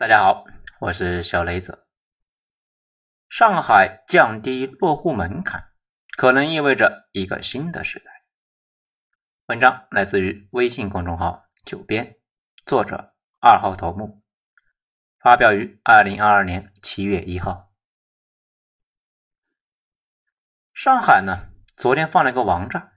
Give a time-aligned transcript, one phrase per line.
[0.00, 0.44] 大家好，
[0.78, 1.84] 我是小雷子。
[3.28, 5.72] 上海降低落户门槛，
[6.16, 8.04] 可能意味着一个新的时代。
[9.46, 12.16] 文章来自于微信公众号“九编”，
[12.64, 14.22] 作者二号头目，
[15.18, 17.72] 发表于二零二二年七月一号。
[20.72, 22.92] 上海呢，昨天放了一个王炸，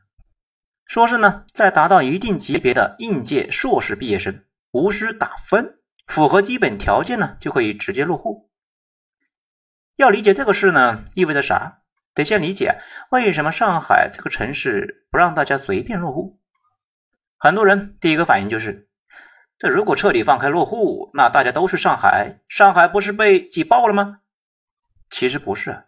[0.86, 5.79] 说是呢，在达到一定级别的应届硕士毕业生，无需打分。
[6.11, 8.52] 符合基本条件呢，就可以直接落户。
[9.95, 11.83] 要理解这个事呢，意味着啥？
[12.13, 16.41] 得先理解为什么上海这个城市不让大家随便落户。
[17.38, 18.89] 很多人第一个反应就是，
[19.57, 24.19] 这如果彻底放开落户，那大家都去上海，上海不是被挤爆了吗？
[25.09, 25.85] 其实不是，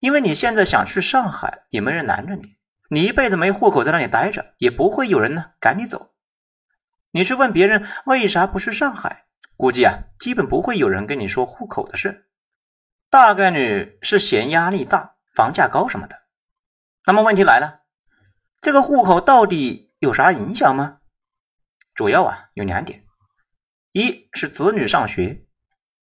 [0.00, 2.58] 因为你现在想去上海，也没人拦着你，
[2.90, 6.13] 你一辈子没户口在那里待着，也不会有人呢赶你走。
[7.14, 12.26] 你去问别人为啥不去上海，估计啊，基本不会有人跟你说户口的事，
[13.08, 16.22] 大概率是嫌压力大、房价高什么的。
[17.06, 17.82] 那么问题来了，
[18.60, 20.98] 这个户口到底有啥影响吗？
[21.94, 23.04] 主要啊有两点，
[23.92, 25.44] 一是子女上学，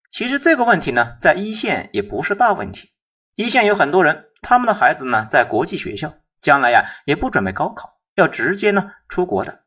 [0.09, 2.92] 其实这个问题呢，在一线也不是大问题，
[3.36, 9.64] 一线有很多人，他们的孩子呢在国际学校，将来呀也不准备高考，要直接呢出国的。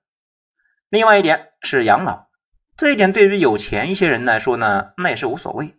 [0.91, 2.27] 另外一点是养老，
[2.77, 5.77] 这一点对于有钱一些人来说呢，那也是无所谓，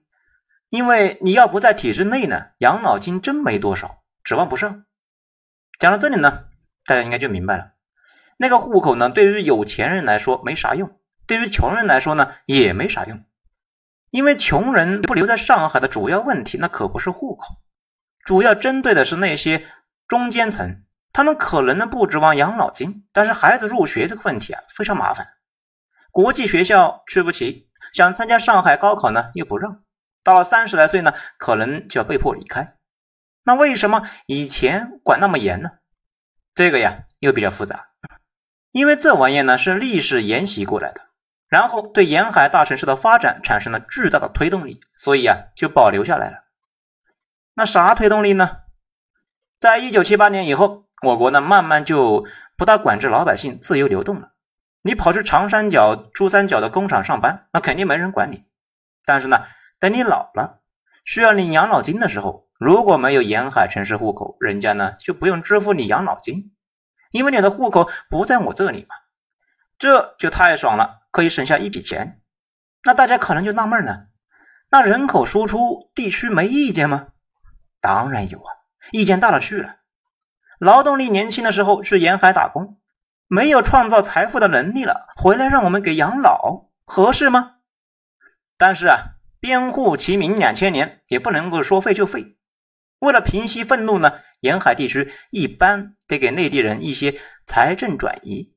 [0.70, 4.86] 因为你要不在体制内呢，养老金真没多少，指望不上。
[5.80, 6.46] 讲到这里呢，
[6.86, 7.74] 大家应该就明白了，
[8.38, 13.26] 那个户口呢，对于有钱人来说没啥用，对于穷人来说呢，也没啥用，
[14.12, 17.58] 因为穷人不留在上海的主要问题，那可不是户口，
[18.24, 19.66] 主要针对的是那些
[20.08, 20.86] 中间层。
[21.14, 25.28] 他们可能呢不指望养老金，但是孩子入学这个问题啊非常麻烦，
[26.10, 29.84] 国际学校去不起，想参加上海高考呢又不让，
[30.24, 32.76] 到了三十来岁呢可能就要被迫离开。
[33.44, 35.72] 那为什么以前管那么严呢？
[36.56, 37.88] 这个呀又比较复杂，
[38.72, 41.02] 因为这玩意呢是历史沿袭过来的，
[41.50, 46.46] 然后对沿海大城市的发展产生了巨大的推动力，所以啊就保留下来了。
[47.54, 48.60] 那啥推动力呢？
[49.60, 50.86] 在一九七八年以后。
[51.02, 54.34] 我国呢，慢慢就不大管制老百姓自由流动了。
[54.84, 58.46] 你跑去长三角、珠三角的工厂上班，那肯定没人管你。
[59.04, 59.46] 但是呢，
[59.80, 60.62] 等你老了，
[61.04, 66.54] 需要领养老金的时候，如果没有沿海城市户口，人家呢就不用支付你养老金，
[67.12, 68.96] 因为你的户口不在我这里嘛。
[69.80, 72.22] 这就太爽了，可以省下一笔钱。
[72.84, 74.06] 那大家可能就纳闷了，
[74.70, 77.08] 那人口输出地区没意见吗？
[77.80, 78.54] 当然有啊，
[78.92, 79.78] 意见大了去了。
[80.62, 82.78] 劳动力年轻的时候去沿海打工，
[83.26, 87.54] 没有创造财富的能力了，回来让我们给养老，合适吗？
[88.60, 92.38] 但是啊，编户齐民两千年也不能够说废就废。
[93.00, 98.54] 为了平息愤怒呢，沿海地区一般得给内地人一些财政转移。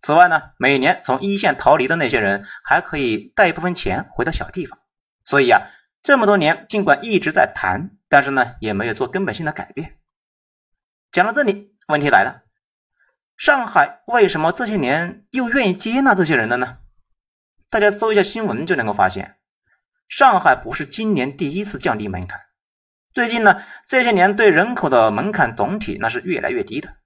[0.00, 4.78] 此外呢，每年从一线逃离的那些人还可以带一部分钱回到小地方。
[5.24, 5.60] 所以啊，
[6.02, 9.98] 这么多年尽管一直在谈，但是呢，也没有做根本性的改变。
[11.14, 12.42] 讲到这里，问题来了：
[13.36, 16.78] 上海为什么这些年又愿意接纳这些人了呢？
[17.70, 19.36] 大家搜一下新闻就能够发现，
[20.08, 22.40] 上海不是今年第一次降低门槛，
[23.12, 26.96] 最近呢这些年对人口的门槛总体那是越来越低的。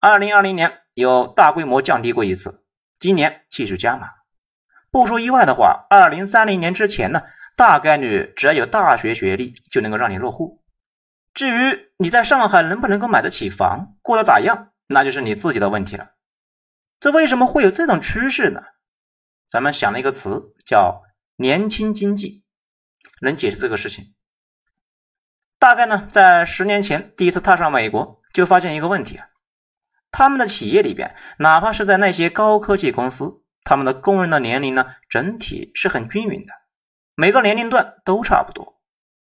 [0.00, 2.64] 二零二零年有大规模降低过一次，
[2.98, 4.08] 今年继续加码。
[4.90, 7.22] 不出意外的话，二零三零年之前呢，
[7.54, 10.61] 大概率只要有大学学历就能够让你落户。
[11.34, 16.12] 至于你在上海能不能够买得起房，过得咋样，那就是你自己的问题了。
[17.00, 18.62] 这为什么会有这种趋势呢？
[19.48, 21.02] 咱们想了一个词叫
[21.36, 22.44] “年轻经济”，
[23.22, 24.14] 能解释这个事情。
[25.58, 29.28] 大概呢，在十年前第一次踏上美国，就发现一个问题啊，
[30.10, 36.52] 他们的企业里边，哪怕是在那些高科技公司，他们的工人的年龄呢，整体是很均匀的，
[37.14, 38.80] 每个年龄段都差不多，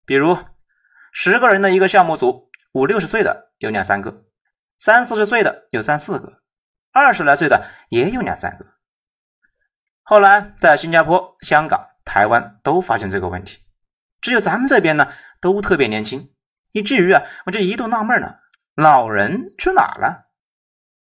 [0.05, 0.37] 比如。
[1.15, 4.23] 十个人的一个项目组，五六十岁的有两三个，
[4.79, 6.41] 三四十岁的有三四个，
[6.91, 8.65] 二十来岁的也有两三个。
[10.01, 13.59] 后来在新加坡、香港、台湾都发现这个问题，
[14.21, 16.33] 只有咱们这边呢都特别年轻，
[16.71, 18.39] 以至于啊，我就一度纳闷了，
[18.75, 20.25] 老人去哪了？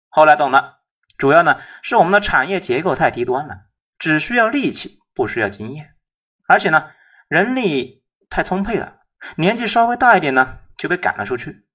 [0.07, 0.81] 后来懂了，
[1.17, 3.65] 主要呢是我们的产业结构太低端了，
[3.97, 5.95] 只需要力气，不需要经验，
[6.47, 6.91] 而且呢
[7.27, 8.94] 人力太充沛了。
[9.37, 11.65] 年纪稍微大一点呢，就被赶了出去。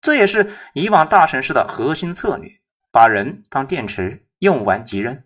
[0.00, 2.60] 这也是以往大城市的核心策略，
[2.90, 5.22] 把人当电池，用完即扔。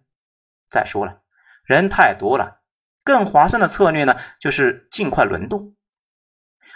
[0.68, 1.22] 再说了，
[1.64, 2.60] 人太多了，
[3.04, 5.74] 更划算的策略呢，就是尽快轮动。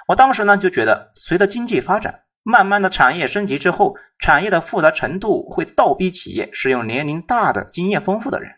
[0.07, 8.57] 我当时呢就觉得，随着经济发展，慢慢的产业升级之后，产业的复杂程度会倒逼企业使用年龄大的、经验丰富的人。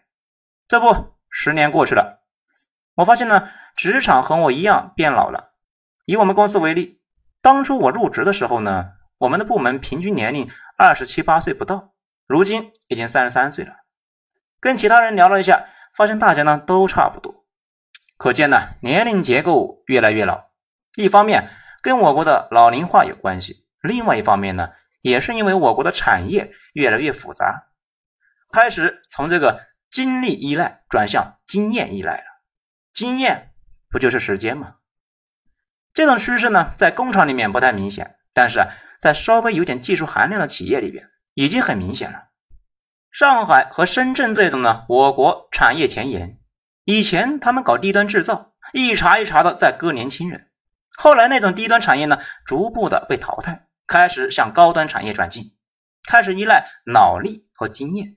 [0.69, 2.23] 这不，十年过去了，
[2.95, 5.52] 我发现呢，职场和我一样变老了。
[6.05, 7.01] 以我们公司为例，
[7.41, 11.93] 当初我入职的时候呢，我们的部门平均年龄二十七八岁不到，
[12.27, 13.73] 如今已经三十三岁了。
[14.61, 17.45] 跟其他人聊了一下，发现大家呢都差不多，
[18.17, 20.51] 可见呢年龄结构越来越老。
[20.97, 21.51] 一方面
[21.83, 24.71] 跟我国的老龄化有关系，另外一方面呢，
[25.01, 27.69] 也是因为我国的产业越来越复杂，
[28.53, 29.61] 开始从这个
[29.91, 32.25] 精力依赖转向经验依赖了。
[32.93, 33.53] 经验
[33.89, 34.77] 不就是时间吗？
[35.95, 38.67] 这种趋势呢，在工厂里面不太明显，但是
[39.01, 42.29] 在稍微有点技术含量的企业里边，已经很明显了。
[43.11, 46.39] 上海和深圳这种呢，我国产业前沿，
[46.85, 50.49] 以前他们搞低端制造，一茬一茬的在割年轻人。
[50.97, 55.53] 后来那种低端产业呢，逐步的被淘汰，开始向高端产业转进，
[56.07, 58.17] 开始依赖脑力和经验。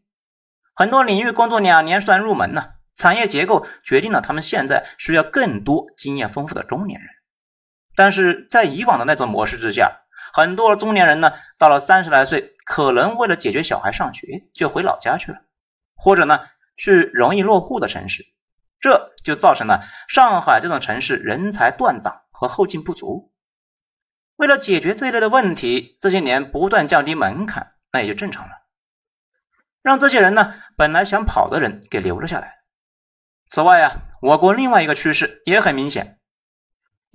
[0.74, 2.72] 很多领域工作两年算入门呢。
[2.98, 7.10] 产业结构决定了他们现在需要更多经验丰富的中年人。
[7.96, 9.92] 但是在以往的那种模式之下，
[10.34, 15.40] 很多中年人呢，到了三十来岁，可能为了解决小孩上学，就回老家去了，
[15.96, 16.42] 或者呢，
[16.78, 18.26] 去容易落户的城市，
[18.80, 22.22] 这就造成了上海这种城市人才断档。
[22.38, 23.32] 和后劲不足，
[24.36, 28.52] 为了解决这一类的问题，这些年不断降低门槛，那也就正常了。
[29.82, 32.56] 让这些人呢，本来想跑的人给留了下来。
[33.48, 36.20] 此外啊，我国另外一个趋势也很明显。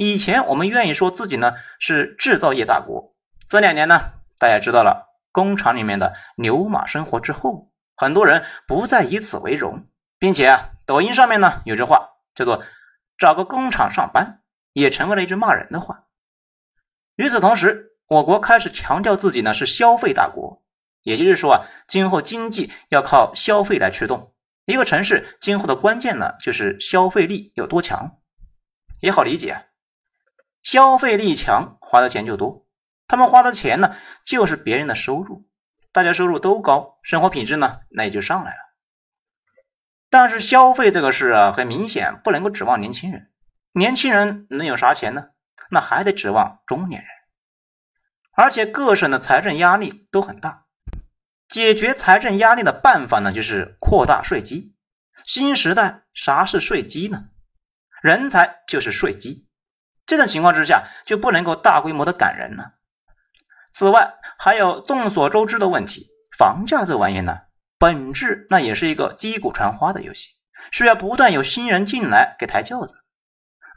[0.03, 3.15] 以前我们愿意说自己呢是制造业大国，
[3.51, 9.85] 这两年呢，大家知道了工厂里面的牛马生活之后，很多人不再以此为荣，
[10.19, 12.65] 并且啊，抖音上面呢有句话叫做
[13.19, 14.41] “找个工厂上班”。
[14.73, 16.05] 也成为了一句骂人的话。
[17.17, 20.63] 与此同时，我国开始强调自己呢是消费大国，
[21.03, 24.33] 也就是说啊，今后经济要靠消费来驱动。
[24.65, 28.17] 一个城市今后的关键呢，就是消费力有多强。
[29.01, 29.67] 也好理解，
[30.63, 32.67] 消费力强，花的钱就多。
[33.09, 35.49] 他们花的钱呢，就是别人的收入。
[35.93, 38.59] 大家收入都高，生活品质呢，那也就上来了。
[40.09, 43.31] 但是消费这个事啊，很明显不能够指望年轻人。
[43.73, 45.29] 年轻人能有啥钱呢？
[45.71, 47.09] 那还得指望中年人，
[48.33, 50.67] 而且各省的财政压力都很大。
[51.49, 54.75] 解决财政压力的办法呢，就是扩大税基。
[55.25, 57.27] 新时代啥是税基呢？
[58.03, 59.49] 人才就是税基。
[60.07, 62.73] 这种情况之下，就不能够大规模的赶人了。
[63.73, 67.39] 此外，还有众所周知的问题，房价这玩意呢，
[67.79, 70.31] 本质那也是一个击鼓传花的游戏，
[70.73, 72.97] 需要不断有新人进来给抬轿子。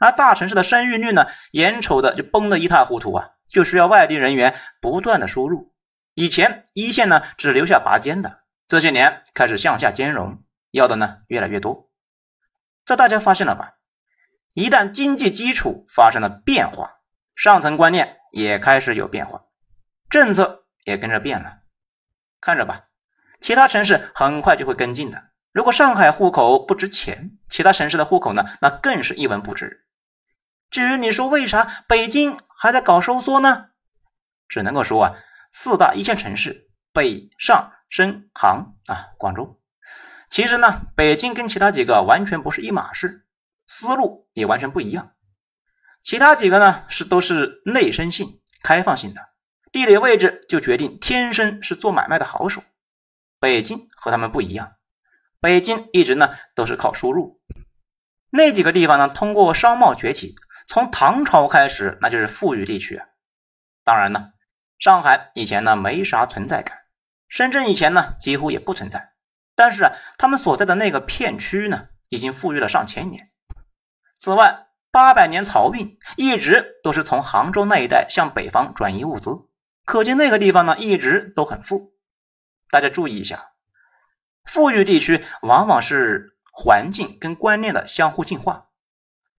[0.00, 5.72] 而大城市的生育率呢，眼瞅的就崩得一塌糊涂啊，就需要外地人员不断的输入。
[6.14, 10.42] 以前一线呢只留下拔尖的，这些年开始向下兼容，
[10.72, 11.88] 要的呢越来越多。
[12.84, 13.73] 这大家发现了吧？
[14.54, 17.00] 一旦经济基础发生了变化，
[17.34, 19.42] 上层观念也开始有变化，
[20.08, 21.58] 政策也跟着变了。
[22.40, 22.84] 看着吧，
[23.40, 25.24] 其他城市很快就会跟进的。
[25.50, 29.84] 如果上海户口不值钱，其他城市的户口呢，那更是一文不值。
[30.70, 33.70] 至于你说为啥北京还在搞收缩呢？
[34.46, 35.14] 只能够说啊，
[35.52, 39.60] 四大一线城市北上深杭啊，广州，
[40.30, 43.23] 其实呢，北京跟其他几个完全不是一码事，
[43.66, 45.12] 思路也完全不一样。
[46.02, 49.22] 其他几个呢是都是内生性、开放性的，
[49.72, 52.62] 地理位置就决定天生是做买卖的好手。
[53.40, 54.74] 北京和他们不一样，
[55.40, 57.40] 北京一直呢都是靠输入，
[58.30, 60.34] 那几个地方呢通过商贸崛起。
[60.66, 63.06] 从唐朝开始，那就是富裕地区啊。
[63.84, 64.32] 当然呢，
[64.78, 66.78] 上海以前呢没啥存在感，
[67.28, 69.12] 深圳以前呢几乎也不存在。
[69.54, 73.30] 但是啊，他们所在的那个片区呢，已经富裕了上千年。
[74.24, 79.32] 此外，八百年漕运一直都是从杭州那一带向北方转移物资，
[79.84, 81.92] 可见那个地方呢一直都很富。
[82.70, 83.50] 大家注意一下，
[84.46, 88.68] 富裕地区往往是环境跟观念的相互进化。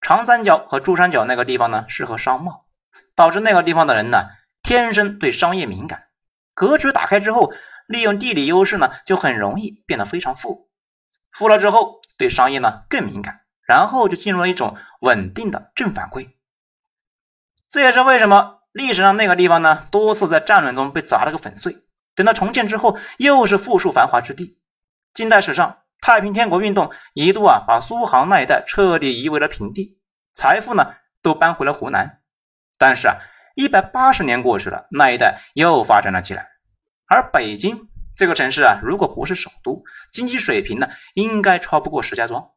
[0.01, 2.68] 长三角和珠三角那个地方呢，适合商贸，
[3.15, 4.27] 导致那个地方的人呢，
[4.62, 6.04] 天生对商业敏感。
[6.54, 7.51] 格局打开之后，
[7.88, 10.70] 利用地理优势呢，就很容易变得非常富。
[11.32, 16.30] 富了之后，对商业呢更敏感，然后就进入了一种稳定的正反馈。
[17.70, 21.76] 这也是为什么历史上那个地方呢，多次在战乱中被砸了个粉碎。
[22.16, 24.58] 等到重建之后，又是富庶繁华之地。
[25.14, 29.98] 近代史上太平天国运动一度啊把苏杭那一带彻底夷为了平地，
[30.34, 32.22] 财富呢都搬回了湖南。
[32.78, 33.16] 但是啊，
[33.56, 36.48] 一百八十年过去了，那一带又发展了起来。
[37.08, 42.52] 而北京这个城市啊，如果不是首都，经济水平呢应该超不过石家庄。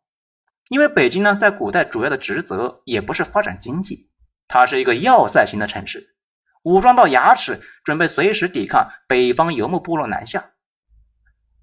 [0.69, 4.11] 因为北京呢在古代主要的职责也不是发展经济，
[4.47, 6.15] 它是一个要塞型的城市，
[6.63, 10.51] 武装到牙齿，准备随时抵抗北方游牧部落南下。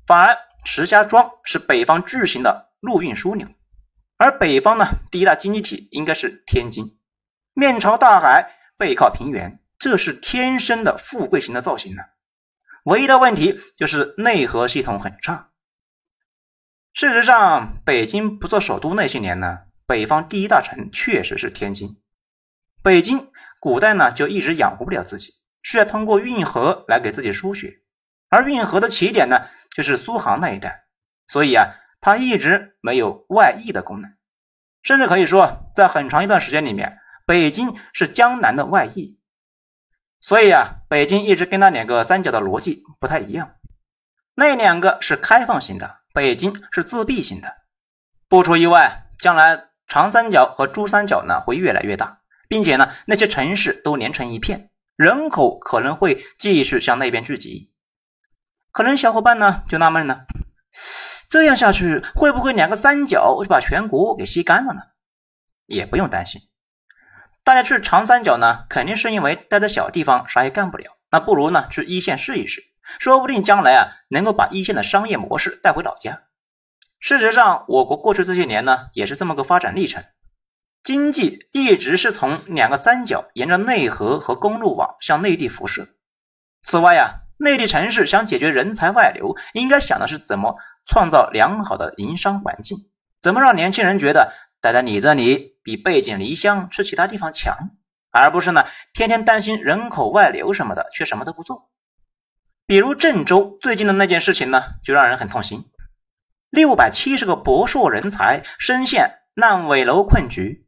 [0.07, 3.47] 反而石家庄是北方巨型的陆运枢纽，
[4.17, 6.97] 而北方呢第一大经济体应该是天津，
[7.53, 12.01] 面朝大海，背靠平原，这是天生的富贵型的造型呢。
[12.85, 15.49] 唯一的问题就是内河系统很差。
[16.95, 22.01] 事实上，北京不做首都那些年呢，北方第一大城确实是天津。
[22.81, 27.81] 北京古代呢就一直养活不了自己，需要通过运河来给自己输血，
[28.29, 29.41] 而运河的起点呢。
[29.75, 30.85] 就是苏杭那一带，
[31.27, 34.15] 所以啊，它一直没有外溢的功能，
[34.81, 39.19] 甚至可以说，在很长一段时间里面，北京是江南的外溢。
[40.21, 43.57] 所以啊，北京一直跟那两个三角的逻辑不太一样，
[44.33, 47.57] 那两个是开放型的，北京是自闭型的。
[48.29, 57.73] 不出意外，将来长三角和珠三角呢会越来越大，并且呢，那些城市都连成一片，人口可能会继续向那边聚集。
[58.71, 60.25] 可能小伙伴呢就纳闷了，
[61.29, 64.81] 这样下去会不会两个三角就把全国给吸干了呢？
[65.65, 66.41] 也不用担心，
[67.43, 72.63] 大家去长三角呢，肯定是因为待在小地方啥也干不了，那不如呢去一线试一试，
[72.99, 76.23] 说不定将来啊能够把一线的商业模式带回老家。
[76.99, 80.03] 事实上，我国过去这些年呢也是这么个发展历程，
[80.83, 85.87] 经济一直是从两个三角沿着内河和公路网向内地辐射。
[86.63, 87.21] 此外呀。
[87.37, 92.77] 内地城市想解决人才外流，应该想的是怎么创造良好的营商环境，
[93.21, 97.71] 怎么让年轻人觉得待在你这里比背井离乡去其他地方强，
[98.09, 98.63] 而不是呢
[98.93, 101.69] 天天担心人口外流什么的，却什么都不做。
[102.67, 105.69] 比如郑州最近的那件事情呢，就让人很痛心，
[106.49, 110.67] 六百七十个博硕人才深陷烂尾楼困局，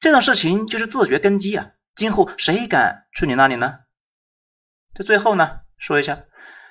[0.00, 1.72] 这种事情就是自掘根基啊！
[1.94, 3.80] 今后谁敢去你那里呢？
[4.94, 5.60] 在最后呢？
[5.76, 6.22] 说一下，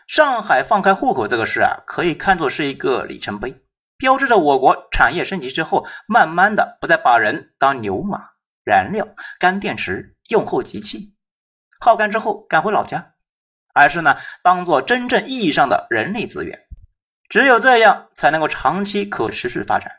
[0.08, 3.62] 上海放开户口这个事啊，可以看作是一个里程碑，
[3.98, 8.30] 标志着我国产业升级之后，慢慢的不再把人当牛马、
[8.64, 11.14] 燃料、干电池、用后机器，
[11.80, 13.13] 耗干之后赶回老家，
[13.74, 16.60] 而是呢，当做真正意义上的人力资源。
[17.30, 19.92] 只有这样，才能够长期可持续发展。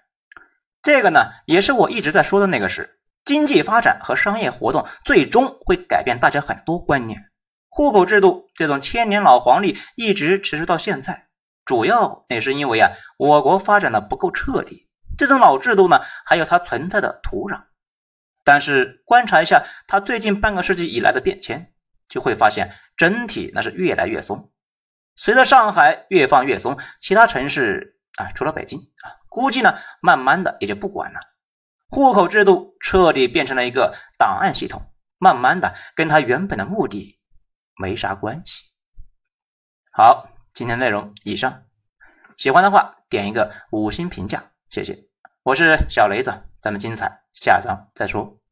[0.82, 7.30] 这个呢，也是我一直在说的那个事：经济发展和商业活动最终会改变大家很多观念。
[7.68, 11.26] 户口制度这种千年老黄历一直持续到现在，
[11.64, 14.88] 主要也是因为啊，我国发展的不够彻底。
[15.18, 17.62] 这种老制度呢，还有它存在的土壤。
[18.44, 21.72] 但是观察一下它最近半个世纪以来的变迁，
[22.08, 24.50] 就会发现整体那是越来越松。
[25.16, 31.20] 随着上海越放越松，其他城市啊，除了北京啊，估计呢，慢慢的也就不管了。
[31.88, 34.82] 户口制度彻底变成了一个档案系统，
[35.18, 37.20] 慢慢的跟它原本的目的。
[37.76, 38.62] 没啥关系。
[39.92, 41.64] 好，今天内容以上，
[42.36, 45.04] 喜欢的话点一个五星评价，谢谢。
[45.44, 48.43] 我是小雷子，咱们精彩下章再说。